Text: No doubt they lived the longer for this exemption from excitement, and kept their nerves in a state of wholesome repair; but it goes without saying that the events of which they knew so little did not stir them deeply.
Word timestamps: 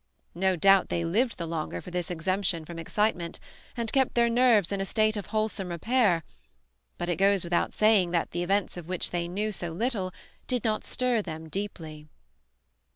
No 0.33 0.55
doubt 0.55 0.89
they 0.89 1.05
lived 1.05 1.37
the 1.37 1.45
longer 1.45 1.79
for 1.79 1.91
this 1.91 2.09
exemption 2.09 2.65
from 2.65 2.79
excitement, 2.79 3.39
and 3.77 3.91
kept 3.93 4.15
their 4.15 4.31
nerves 4.31 4.71
in 4.71 4.81
a 4.81 4.85
state 4.87 5.15
of 5.15 5.27
wholesome 5.27 5.69
repair; 5.69 6.23
but 6.97 7.07
it 7.07 7.17
goes 7.17 7.43
without 7.43 7.75
saying 7.75 8.09
that 8.09 8.31
the 8.31 8.41
events 8.41 8.77
of 8.77 8.87
which 8.87 9.11
they 9.11 9.27
knew 9.27 9.51
so 9.51 9.71
little 9.71 10.11
did 10.47 10.63
not 10.63 10.83
stir 10.85 11.21
them 11.21 11.47
deeply. 11.49 12.07